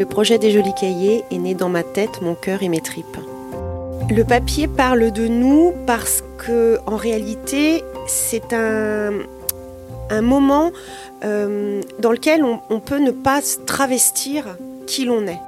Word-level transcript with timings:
Le 0.00 0.06
projet 0.06 0.38
des 0.38 0.50
jolis 0.50 0.72
cahiers 0.72 1.26
est 1.30 1.36
né 1.36 1.52
dans 1.52 1.68
ma 1.68 1.82
tête, 1.82 2.22
mon 2.22 2.34
cœur 2.34 2.62
et 2.62 2.70
mes 2.70 2.80
tripes. 2.80 3.18
Le 4.08 4.22
papier 4.24 4.66
parle 4.66 5.12
de 5.12 5.28
nous 5.28 5.74
parce 5.86 6.24
que 6.38 6.78
en 6.86 6.96
réalité, 6.96 7.84
c'est 8.06 8.54
un, 8.54 9.12
moment 10.22 10.72
euh, 11.22 11.82
dans 11.98 12.12
lequel 12.12 12.42
on, 12.44 12.60
on 12.70 12.80
peut 12.80 12.98
ne 12.98 13.10
pas 13.10 13.42
travestir 13.66 14.56
qui 14.86 15.04
l'on 15.04 15.26
est. 15.26 15.38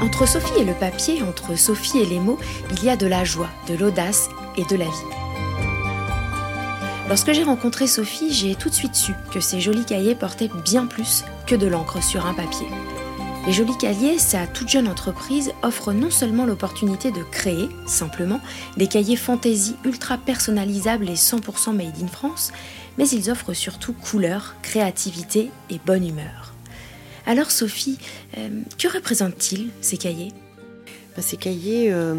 Entre 0.00 0.28
Sophie 0.28 0.60
et 0.60 0.64
le 0.64 0.74
papier, 0.74 1.20
entre 1.24 1.58
Sophie 1.58 1.98
et 1.98 2.06
les 2.06 2.20
mots, 2.20 2.38
il 2.70 2.84
y 2.84 2.88
a 2.88 2.94
de 2.94 3.08
la 3.08 3.24
joie, 3.24 3.50
de 3.68 3.74
l'audace 3.74 4.28
et 4.56 4.64
de 4.72 4.76
la 4.76 4.84
vie. 4.84 5.16
Lorsque 7.08 7.32
j'ai 7.32 7.42
rencontré 7.42 7.88
Sophie, 7.88 8.32
j'ai 8.32 8.54
tout 8.54 8.68
de 8.68 8.74
suite 8.74 8.94
su 8.94 9.12
que 9.34 9.40
ces 9.40 9.58
jolis 9.60 9.84
cahiers 9.84 10.14
portaient 10.14 10.50
bien 10.64 10.86
plus 10.86 11.24
que 11.48 11.56
de 11.56 11.66
l'encre 11.66 12.00
sur 12.00 12.26
un 12.26 12.32
papier. 12.34 12.68
Les 13.46 13.52
jolis 13.52 13.78
cahiers, 13.78 14.18
sa 14.18 14.48
toute 14.48 14.68
jeune 14.68 14.88
entreprise, 14.88 15.52
offre 15.62 15.92
non 15.92 16.10
seulement 16.10 16.46
l'opportunité 16.46 17.12
de 17.12 17.22
créer, 17.22 17.68
simplement, 17.86 18.40
des 18.76 18.88
cahiers 18.88 19.14
fantaisie 19.14 19.76
ultra 19.84 20.18
personnalisables 20.18 21.08
et 21.08 21.14
100% 21.14 21.72
made 21.72 22.02
in 22.02 22.08
France, 22.08 22.52
mais 22.98 23.08
ils 23.08 23.30
offrent 23.30 23.52
surtout 23.52 23.92
couleur, 23.92 24.56
créativité 24.62 25.50
et 25.70 25.78
bonne 25.86 26.08
humeur. 26.08 26.54
Alors 27.24 27.52
Sophie, 27.52 27.98
euh, 28.36 28.48
que 28.78 28.88
représentent-ils 28.88 29.70
ces 29.80 29.96
cahiers? 29.96 30.32
Ben, 31.14 31.22
Ces 31.22 31.36
cahiers, 31.36 31.92
euh, 31.92 32.16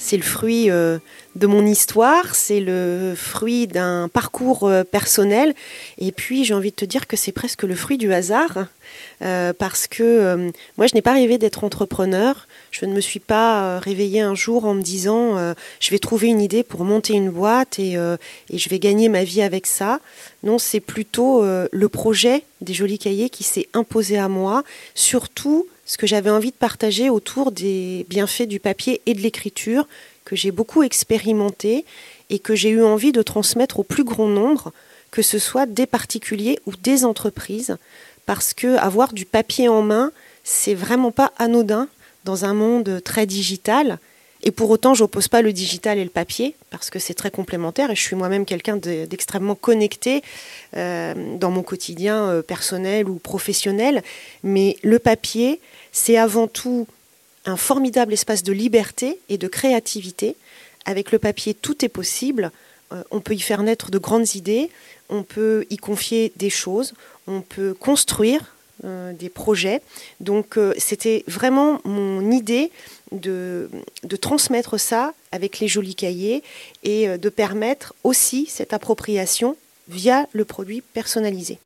c'est 0.00 0.16
le 0.16 0.22
fruit 0.22 0.70
euh, 0.70 0.98
de 1.36 1.46
mon 1.46 1.66
histoire, 1.66 2.34
c'est 2.34 2.58
le 2.58 3.12
fruit 3.14 3.66
d'un 3.66 4.08
parcours 4.08 4.64
euh, 4.64 4.82
personnel, 4.82 5.54
et 5.98 6.10
puis 6.10 6.44
j'ai 6.44 6.54
envie 6.54 6.70
de 6.70 6.76
te 6.76 6.86
dire 6.86 7.06
que 7.06 7.18
c'est 7.18 7.32
presque 7.32 7.64
le 7.64 7.74
fruit 7.74 7.98
du 7.98 8.10
hasard, 8.12 8.66
euh, 9.22 9.52
parce 9.52 9.86
que 9.86 10.50
moi 10.78 10.86
je 10.86 10.94
n'ai 10.94 11.02
pas 11.02 11.12
rêvé 11.12 11.36
d'être 11.36 11.64
entrepreneur, 11.64 12.48
je 12.70 12.86
ne 12.86 12.94
me 12.94 13.00
suis 13.00 13.20
pas 13.20 13.78
réveillée 13.78 14.22
un 14.22 14.34
jour 14.34 14.64
en 14.64 14.72
me 14.72 14.82
disant 14.82 15.54
je 15.78 15.90
vais 15.90 15.98
trouver 15.98 16.28
une 16.28 16.40
idée 16.40 16.64
pour 16.64 16.84
monter 16.84 17.12
une 17.12 17.30
boîte 17.30 17.78
et, 17.78 17.92
et 17.92 18.58
je 18.58 18.68
vais 18.70 18.78
gagner 18.78 19.08
ma 19.08 19.22
vie 19.22 19.42
avec 19.42 19.66
ça. 19.66 20.00
Non, 20.42 20.58
c'est 20.58 20.80
plutôt 20.80 21.44
le 21.44 21.88
projet 21.88 22.42
des 22.62 22.72
jolis 22.72 22.98
cahiers 22.98 23.30
qui 23.30 23.44
s'est 23.44 23.68
imposé 23.74 24.18
à 24.18 24.28
moi, 24.28 24.64
surtout 24.94 25.66
ce 25.90 25.98
que 25.98 26.06
j'avais 26.06 26.30
envie 26.30 26.52
de 26.52 26.56
partager 26.56 27.10
autour 27.10 27.50
des 27.50 28.06
bienfaits 28.08 28.44
du 28.46 28.60
papier 28.60 29.02
et 29.06 29.14
de 29.14 29.20
l'écriture, 29.20 29.88
que 30.24 30.36
j'ai 30.36 30.50
beaucoup 30.50 30.82
expérimenté 30.82 31.84
et 32.28 32.38
que 32.38 32.54
j'ai 32.54 32.70
eu 32.70 32.82
envie 32.82 33.12
de 33.12 33.22
transmettre 33.22 33.80
au 33.80 33.82
plus 33.82 34.04
grand 34.04 34.28
nombre, 34.28 34.72
que 35.10 35.22
ce 35.22 35.38
soit 35.38 35.66
des 35.66 35.86
particuliers 35.86 36.58
ou 36.66 36.72
des 36.76 37.04
entreprises, 37.04 37.76
parce 38.26 38.54
que 38.54 38.76
avoir 38.76 39.12
du 39.12 39.26
papier 39.26 39.68
en 39.68 39.82
main, 39.82 40.12
c'est 40.44 40.74
vraiment 40.74 41.10
pas 41.10 41.32
anodin 41.38 41.88
dans 42.24 42.44
un 42.44 42.54
monde 42.54 43.00
très 43.04 43.26
digital. 43.26 43.98
Et 44.42 44.52
pour 44.52 44.70
autant, 44.70 44.94
j'oppose 44.94 45.28
pas 45.28 45.42
le 45.42 45.52
digital 45.52 45.98
et 45.98 46.04
le 46.04 46.10
papier 46.10 46.54
parce 46.70 46.88
que 46.88 46.98
c'est 46.98 47.14
très 47.14 47.30
complémentaire 47.30 47.90
et 47.90 47.94
je 47.94 48.00
suis 48.00 48.16
moi-même 48.16 48.46
quelqu'un 48.46 48.76
d'extrêmement 48.76 49.54
connecté 49.54 50.22
euh, 50.76 51.36
dans 51.36 51.50
mon 51.50 51.62
quotidien 51.62 52.28
euh, 52.28 52.42
personnel 52.42 53.08
ou 53.08 53.16
professionnel. 53.16 54.02
Mais 54.42 54.76
le 54.82 54.98
papier, 54.98 55.60
c'est 55.92 56.16
avant 56.16 56.46
tout 56.46 56.86
un 57.46 57.56
formidable 57.56 58.12
espace 58.12 58.42
de 58.42 58.52
liberté 58.52 59.18
et 59.28 59.38
de 59.38 59.48
créativité. 59.48 60.36
Avec 60.84 61.12
le 61.12 61.18
papier, 61.18 61.54
tout 61.54 61.84
est 61.84 61.88
possible. 61.88 62.50
Euh, 62.92 63.02
on 63.10 63.20
peut 63.20 63.34
y 63.34 63.40
faire 63.40 63.62
naître 63.62 63.90
de 63.90 63.98
grandes 63.98 64.34
idées, 64.34 64.70
on 65.08 65.22
peut 65.22 65.66
y 65.70 65.76
confier 65.76 66.32
des 66.36 66.50
choses, 66.50 66.94
on 67.26 67.40
peut 67.40 67.74
construire 67.74 68.54
euh, 68.84 69.12
des 69.12 69.28
projets. 69.28 69.82
Donc 70.20 70.56
euh, 70.56 70.74
c'était 70.78 71.24
vraiment 71.26 71.80
mon 71.84 72.30
idée 72.30 72.70
de, 73.12 73.70
de, 74.04 74.16
transmettre 74.16 74.78
ça 74.78 75.14
avec 75.32 75.58
les 75.60 75.68
jolis 75.68 75.94
cahiers 75.94 76.42
et 76.84 77.18
de 77.18 77.28
permettre 77.28 77.94
aussi 78.04 78.46
cette 78.46 78.72
appropriation 78.72 79.56
via 79.88 80.28
le 80.32 80.44
produit 80.44 80.80
personnalisé 80.80 81.58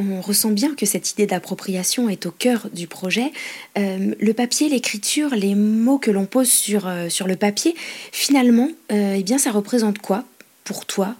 on 0.00 0.20
ressent 0.20 0.50
bien 0.50 0.74
que 0.74 0.86
cette 0.86 1.12
idée 1.12 1.26
d'appropriation 1.26 2.08
est 2.08 2.26
au 2.26 2.30
cœur 2.30 2.68
du 2.72 2.86
projet. 2.86 3.32
Euh, 3.78 4.14
le 4.18 4.34
papier, 4.34 4.68
l'écriture, 4.68 5.34
les 5.34 5.54
mots 5.54 5.98
que 5.98 6.10
l'on 6.10 6.26
pose 6.26 6.48
sur, 6.48 6.86
euh, 6.86 7.08
sur 7.08 7.26
le 7.26 7.36
papier, 7.36 7.74
finalement, 8.12 8.70
euh, 8.92 9.14
eh 9.16 9.22
bien, 9.22 9.38
ça 9.38 9.50
représente 9.50 9.98
quoi 9.98 10.24
pour 10.64 10.86
toi, 10.86 11.16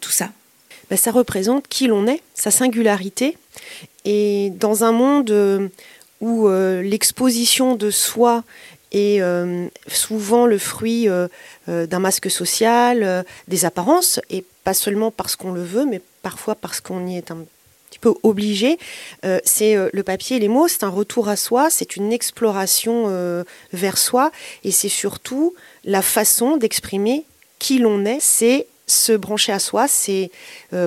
tout 0.00 0.10
ça? 0.10 0.30
Ben, 0.90 0.96
Ça 0.96 1.10
représente 1.10 1.68
qui 1.68 1.86
l'on 1.86 2.06
est, 2.06 2.20
sa 2.34 2.50
singularité. 2.50 3.38
Et 4.04 4.52
dans 4.56 4.84
un 4.84 4.92
monde 4.92 5.70
où 6.20 6.48
l'exposition 6.48 7.76
de 7.76 7.90
soi 7.90 8.44
est 8.92 9.22
souvent 9.86 10.44
le 10.44 10.58
fruit 10.58 11.08
d'un 11.66 11.98
masque 11.98 12.30
social, 12.30 13.24
des 13.48 13.64
apparences, 13.64 14.20
et 14.28 14.44
pas 14.64 14.74
seulement 14.74 15.10
parce 15.10 15.34
qu'on 15.34 15.52
le 15.52 15.62
veut, 15.62 15.86
mais 15.86 16.02
parfois 16.20 16.54
parce 16.54 16.80
qu'on 16.80 17.06
y 17.06 17.16
est 17.16 17.30
un 17.30 17.46
peu 17.98 18.14
obligé. 18.22 18.78
Euh, 19.24 19.40
c'est 19.44 19.76
euh, 19.76 19.88
le 19.92 20.02
papier 20.02 20.38
les 20.38 20.48
mots, 20.48 20.68
c'est 20.68 20.84
un 20.84 20.88
retour 20.88 21.28
à 21.28 21.36
soi, 21.36 21.70
c'est 21.70 21.96
une 21.96 22.12
exploration 22.12 23.04
euh, 23.08 23.44
vers 23.72 23.98
soi, 23.98 24.30
et 24.64 24.70
c'est 24.70 24.88
surtout 24.88 25.54
la 25.84 26.02
façon 26.02 26.56
d'exprimer 26.56 27.24
qui 27.58 27.78
l'on 27.78 28.04
est, 28.04 28.20
c'est 28.20 28.66
se 28.86 29.12
brancher 29.12 29.52
à 29.52 29.58
soi, 29.58 29.86
c'est 29.86 30.30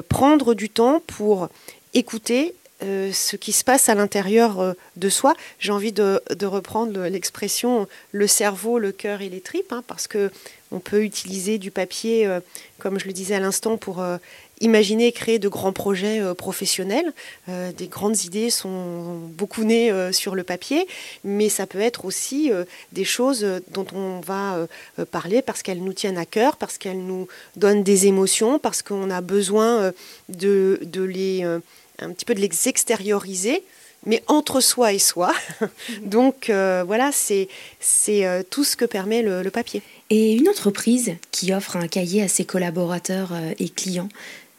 prendre 0.10 0.56
du 0.56 0.70
temps 0.70 1.02
pour 1.08 1.48
écouter 1.94 2.54
ce 2.84 3.36
qui 3.36 3.52
se 3.52 3.64
passe 3.64 3.90
à 3.90 3.96
l'intérieur 3.96 4.76
de 4.96 5.10
soi. 5.10 5.34
J'ai 5.60 5.72
envie 5.72 5.92
de, 5.92 6.22
reprendre 6.44 7.02
l'expression 7.08 7.88
le 8.12 8.28
cerveau, 8.28 8.80
le 8.80 8.92
cœur 8.92 9.22
et 9.22 9.30
les 9.30 9.42
tripes, 9.42 9.72
hein, 9.72 9.84
parce 9.88 10.08
que 10.08 10.32
on 10.72 10.80
peut 10.80 11.04
utiliser 11.04 11.60
du 11.60 11.70
papier, 11.70 12.28
comme 12.80 13.00
je 13.00 13.06
le 13.06 13.14
disais 13.14 13.36
à 13.36 13.40
l'instant, 13.40 13.78
pour 13.78 14.04
imaginer 14.64 15.12
créer 15.12 15.40
de 15.40 15.48
grands 15.48 15.74
projets 15.74 16.22
euh, 16.22 16.34
professionnels. 16.34 17.14
Euh, 17.50 17.72
des 17.72 17.88
grandes 17.88 18.24
idées 18.24 18.50
sont 18.50 19.18
beaucoup 19.38 19.64
nées 19.64 19.92
euh, 19.92 20.12
sur 20.12 20.36
le 20.36 20.44
papier, 20.44 20.88
mais 21.24 21.50
ça 21.50 21.68
peut 21.68 21.82
être 21.82 22.06
aussi 22.06 22.52
des 22.92 23.04
choses 23.04 23.46
dont 23.72 23.86
on 23.94 24.20
va 24.22 24.68
parler 25.12 25.42
parce 25.42 25.62
qu'elles 25.64 25.84
nous 25.84 25.94
tiennent 25.94 26.18
à 26.18 26.26
cœur, 26.26 26.58
parce 26.58 26.78
qu'elles 26.78 27.04
nous 27.06 27.28
donnent 27.56 27.84
des 27.84 28.08
émotions, 28.08 28.60
parce 28.60 28.82
qu'on 28.82 29.10
a 29.10 29.22
besoin 29.22 29.92
de, 30.30 30.80
de 30.84 31.02
les 31.02 31.46
un 32.00 32.12
petit 32.12 32.26
peu 32.26 32.36
de 32.36 32.40
les 32.40 32.50
extérioriser 32.68 33.64
mais 34.06 34.22
entre 34.28 34.60
soi 34.60 34.92
et 34.92 35.00
soi. 35.00 35.34
Donc 36.02 36.50
voilà, 36.50 37.12
c'est 37.14 37.48
tout 38.50 38.66
ce 38.66 38.76
que 38.76 38.84
permet 38.84 39.22
le, 39.22 39.50
papier. 39.50 39.82
Et 40.10 40.34
une 40.34 40.50
entreprise 40.50 41.16
qui 41.32 41.54
offre 41.54 41.78
un 41.78 41.88
cahier 41.88 42.22
à 42.22 42.28
ses 42.28 42.44
collaborateurs 42.44 43.32
et 43.60 43.70
clients, 43.70 44.10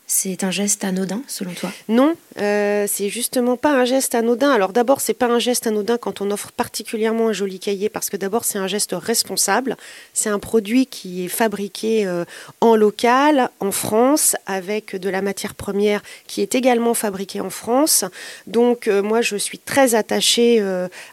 c'est 0.07 0.45
un 0.45 0.51
geste 0.51 0.85
anodin, 0.85 1.23
selon 1.27 1.53
toi? 1.55 1.73
Non, 1.89 2.15
euh, 2.39 2.87
c'est 2.87 3.09
justement 3.09 3.57
pas 3.57 3.73
un 3.73 3.87
geste 3.87 4.15
anodin. 4.15 4.51
Alors 4.51 4.75
d'abord, 4.75 5.01
c'est 5.01 5.15
pas 5.15 5.27
un 5.27 5.39
geste 5.39 5.67
anodin 5.67 5.97
quand 5.97 6.21
on 6.21 6.31
offre 6.31 6.53
particulièrement 6.53 7.29
un 7.29 7.33
joli 7.33 7.59
cahier, 7.59 7.89
parce 7.89 8.11
que 8.11 8.19
d'abord, 8.19 8.45
c'est 8.45 8.59
un 8.59 8.67
geste 8.67 8.95
responsable. 8.95 9.79
C'est 10.13 10.29
un 10.29 10.39
produit 10.39 10.87
qui 10.87 11.25
est 11.25 11.29
fabriqué 11.29 12.07
euh, 12.07 12.27
en 12.61 12.77
local, 12.77 13.49
en 13.61 13.71
France, 13.71 14.37
avec 14.45 14.95
de 14.95 15.09
la 15.09 15.23
matière 15.23 15.55
première 15.55 16.03
qui 16.27 16.43
est 16.43 16.55
également 16.55 16.93
fabriquée 16.93 17.41
en 17.41 17.51
France. 17.51 18.05
Donc 18.47 18.89
euh, 18.89 19.03
moi, 19.03 19.23
je 19.23 19.37
suis 19.37 19.59
très 19.59 19.95
attachée 19.95 20.61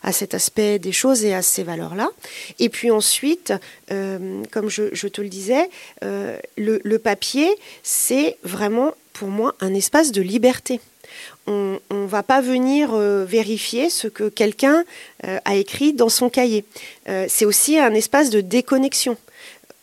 à 0.03 0.11
cet 0.11 0.33
aspect 0.33 0.79
des 0.79 0.91
choses 0.91 1.23
et 1.23 1.33
à 1.33 1.41
ces 1.41 1.63
valeurs-là. 1.63 2.09
Et 2.59 2.67
puis 2.67 2.91
ensuite, 2.91 3.53
comme 3.87 4.69
je, 4.69 5.07
te 5.07 5.21
le 5.21 5.29
disais, 5.29 5.69
le, 6.01 6.81
le 6.83 6.99
papier, 6.99 7.49
c'est 7.83 8.37
vraiment 8.43 8.90
pour 9.21 9.29
moi 9.29 9.53
un 9.59 9.75
espace 9.75 10.11
de 10.11 10.19
liberté. 10.23 10.79
On 11.45 11.79
ne 11.91 12.07
va 12.07 12.23
pas 12.23 12.41
venir 12.41 12.89
euh, 12.95 13.23
vérifier 13.23 13.91
ce 13.91 14.07
que 14.07 14.29
quelqu'un 14.29 14.83
euh, 15.27 15.37
a 15.45 15.53
écrit 15.57 15.93
dans 15.93 16.09
son 16.09 16.31
cahier. 16.31 16.65
Euh, 17.07 17.27
c'est 17.29 17.45
aussi 17.45 17.77
un 17.77 17.93
espace 17.93 18.31
de 18.31 18.41
déconnexion. 18.41 19.15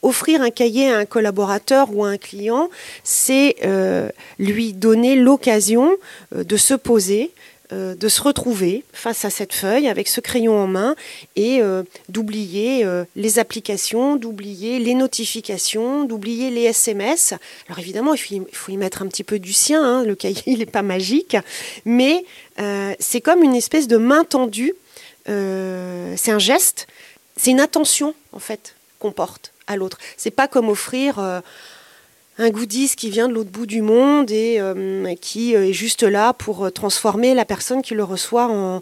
Offrir 0.03 0.43
un 0.43 0.51
cahier 0.51 0.91
à 0.91 0.97
un 0.97 1.05
collaborateur 1.05 1.95
ou 1.95 2.05
à 2.05 2.09
un 2.09 2.17
client, 2.17 2.69
c'est 3.05 3.55
lui 4.41 4.73
donner 4.73 5.15
l'occasion 5.15 5.93
de 6.33 6.57
se 6.57 6.75
poser, 6.75 7.33
euh, 7.71 7.95
de 7.95 8.09
se 8.09 8.23
retrouver 8.23 8.83
face 8.95 9.27
à 9.27 9.31
cette 9.31 9.53
feuille 9.53 9.89
avec 9.89 10.09
ce 10.09 10.23
crayon 10.23 10.59
en 10.59 10.67
main 10.67 10.97
et 11.37 11.61
euh, 11.61 11.83
d'oublier 12.09 12.83
euh, 12.83 13.05
les 13.15 13.39
applications, 13.39 14.17
d'oublier 14.17 14.79
les 14.79 14.95
notifications, 14.95 16.05
d'oublier 16.05 16.51
les 16.51 16.63
SMS. 16.63 17.35
Alors 17.67 17.79
évidemment, 17.79 18.15
il 18.15 18.47
faut, 18.53 18.73
y 18.73 18.77
mettre 18.79 19.03
un 19.03 19.07
petit 19.07 19.23
peu 19.23 19.39
du 19.39 19.53
sien, 19.53 19.85
hein, 19.85 20.03
le 20.03 20.15
cahier 20.15 20.43
n'est 20.57 20.65
pas 20.65 20.81
magique, 20.81 21.37
mais 21.85 22.25
c'est 22.99 23.21
comme 23.21 23.43
une 23.43 23.55
espèce 23.55 23.87
de 23.87 23.99
main 23.99 24.25
tendue, 24.25 24.73
c'est 25.27 26.31
un 26.31 26.39
geste, 26.39 26.87
c'est 27.37 27.51
une 27.51 27.61
attention 27.61 28.15
en 28.33 28.39
fait 28.39 28.77
qu'on 28.99 29.13
porte 29.13 29.53
à 29.67 29.77
l'autre. 29.77 29.99
C'est 30.17 30.31
pas 30.31 30.49
comme 30.49 30.71
offrir 30.71 31.43
un 32.39 32.51
goodies 32.51 32.95
qui 32.97 33.11
vient 33.11 33.29
de 33.29 33.35
l'autre 33.35 33.51
bout 33.51 33.67
du 33.67 33.83
monde 33.83 34.31
et 34.31 34.61
euh, 34.61 35.15
qui 35.17 35.57
euh, 35.57 35.69
est 35.69 35.73
juste 35.73 36.05
là 36.05 36.33
pour 36.33 36.67
euh, 36.67 36.71
transformer 36.71 37.35
la 37.35 37.45
personne 37.45 37.83
qui 37.83 37.95
le 37.95 38.05
reçoit 38.05 38.47
en, 38.47 38.81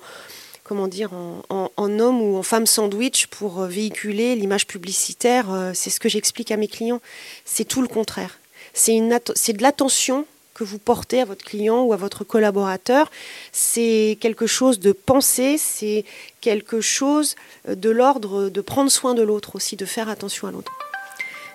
comment 0.62 0.88
dire, 0.88 1.10
en, 1.48 1.70
homme 1.76 2.20
ou 2.20 2.36
en 2.36 2.42
femme 2.42 2.66
sandwich 2.66 3.26
pour 3.28 3.62
véhiculer 3.62 4.36
l'image 4.36 4.66
publicitaire. 4.66 5.46
C'est 5.74 5.90
ce 5.90 6.00
que 6.00 6.08
j'explique 6.08 6.50
à 6.50 6.56
mes 6.56 6.68
clients. 6.68 7.00
C'est 7.44 7.64
tout 7.64 7.82
le 7.82 7.88
contraire. 7.88 8.38
C'est 8.74 8.98
de 8.98 9.62
l'attention 9.62 10.26
que 10.54 10.64
vous 10.64 10.78
portez 10.78 11.20
à 11.20 11.24
votre 11.24 11.44
client 11.44 11.82
ou 11.82 11.92
à 11.92 11.96
votre 11.96 12.24
collaborateur. 12.24 13.10
C'est 13.52 14.18
quelque 14.20 14.48
chose 14.48 14.80
de 14.80 14.90
pensé, 14.90 15.56
c'est 15.56 16.04
quelque 16.40 16.80
chose 16.80 17.36
de 17.68 17.90
l'ordre 17.90 18.48
de 18.48 18.60
prendre 18.60 18.90
soin 18.90 19.14
de 19.14 19.22
l'autre 19.22 19.54
aussi, 19.54 19.76
de 19.76 19.84
faire 19.84 20.08
attention 20.08 20.48
à 20.48 20.50
l'autre. 20.50 20.75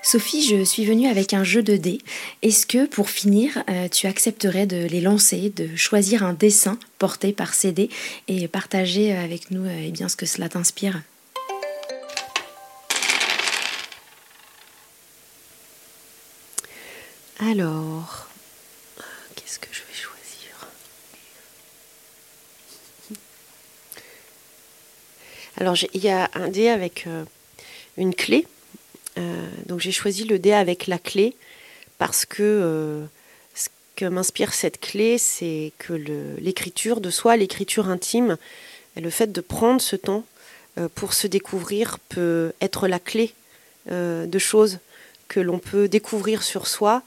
Sophie, 0.03 0.43
je 0.43 0.63
suis 0.63 0.83
venue 0.83 1.07
avec 1.07 1.33
un 1.33 1.43
jeu 1.43 1.61
de 1.61 1.77
dés. 1.77 1.99
Est-ce 2.41 2.65
que, 2.65 2.87
pour 2.87 3.09
finir, 3.09 3.63
euh, 3.69 3.87
tu 3.87 4.07
accepterais 4.07 4.65
de 4.65 4.87
les 4.87 4.99
lancer, 4.99 5.51
de 5.55 5.75
choisir 5.75 6.23
un 6.23 6.33
dessin 6.33 6.79
porté 6.97 7.33
par 7.33 7.53
ces 7.53 7.71
dés 7.71 7.89
et 8.27 8.47
partager 8.47 9.13
avec 9.13 9.51
nous 9.51 9.65
eh 9.67 9.91
bien, 9.91 10.09
ce 10.09 10.15
que 10.15 10.25
cela 10.25 10.49
t'inspire? 10.49 11.01
Alors, 17.39 18.27
qu'est-ce 19.35 19.59
que 19.59 19.69
je 19.71 19.81
vais 19.81 19.93
choisir? 19.93 20.67
Alors, 25.57 25.75
il 25.93 26.03
y 26.03 26.09
a 26.09 26.29
un 26.33 26.49
dé 26.49 26.69
avec 26.69 27.05
euh, 27.07 27.23
une 27.97 28.13
clé. 28.15 28.45
euh, 28.45 28.60
donc 29.71 29.79
j'ai 29.79 29.93
choisi 29.93 30.25
le 30.25 30.37
dé 30.37 30.51
avec 30.51 30.85
la 30.87 30.99
clé 30.99 31.33
parce 31.97 32.25
que 32.25 32.43
euh, 32.43 33.05
ce 33.55 33.69
que 33.95 34.03
m'inspire 34.03 34.53
cette 34.53 34.81
clé, 34.81 35.17
c'est 35.17 35.71
que 35.77 35.93
l'écriture 36.41 36.99
de 36.99 37.09
soi, 37.09 37.37
l'écriture 37.37 37.87
intime, 37.87 38.35
le 38.97 39.09
fait 39.09 39.31
de 39.31 39.39
prendre 39.39 39.79
ce 39.79 39.95
temps 39.95 40.25
euh, 40.77 40.89
pour 40.93 41.13
se 41.13 41.25
découvrir 41.25 41.99
peut 42.09 42.51
être 42.59 42.89
la 42.89 42.99
clé 42.99 43.33
de 43.89 44.37
choses 44.37 44.77
que 45.27 45.39
l'on 45.39 45.57
peut 45.57 45.87
découvrir 45.87 46.43
sur 46.43 46.67
soi 46.67 47.01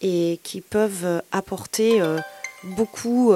et 0.00 0.40
qui 0.42 0.60
peuvent 0.60 1.22
apporter 1.30 2.02
beaucoup 2.64 3.32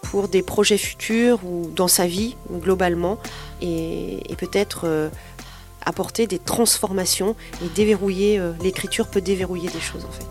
pour 0.00 0.28
des 0.28 0.42
projets 0.42 0.78
futurs 0.78 1.44
ou 1.44 1.70
dans 1.76 1.86
sa 1.86 2.06
vie 2.06 2.34
globalement. 2.50 3.18
Et, 3.60 4.20
et 4.32 4.36
peut-être 4.36 5.10
apporter 5.86 6.26
des 6.26 6.38
transformations 6.38 7.36
et 7.64 7.68
déverrouiller, 7.74 8.38
euh, 8.38 8.52
l'écriture 8.62 9.08
peut 9.08 9.20
déverrouiller 9.20 9.70
des 9.70 9.80
choses 9.80 10.04
en 10.04 10.12
fait. 10.12 10.26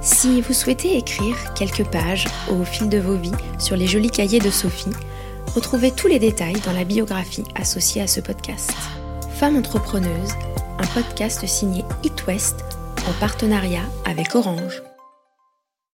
Si 0.00 0.40
vous 0.42 0.52
souhaitez 0.52 0.98
écrire 0.98 1.54
quelques 1.54 1.86
pages 1.86 2.26
au 2.50 2.62
fil 2.64 2.88
de 2.90 2.98
vos 2.98 3.16
vies 3.16 3.32
sur 3.58 3.76
les 3.76 3.86
jolis 3.86 4.10
cahiers 4.10 4.38
de 4.38 4.50
Sophie, 4.50 4.90
retrouvez 5.54 5.92
tous 5.92 6.08
les 6.08 6.18
détails 6.18 6.60
dans 6.66 6.72
la 6.72 6.84
biographie 6.84 7.44
associée 7.54 8.02
à 8.02 8.06
ce 8.06 8.20
podcast. 8.20 8.70
Femme 9.36 9.56
entrepreneuse, 9.56 10.32
un 10.78 10.86
podcast 10.88 11.46
signé 11.46 11.84
It 12.02 12.26
West 12.26 12.56
en 13.08 13.12
partenariat 13.18 13.84
avec 14.04 14.34
Orange. 14.34 14.82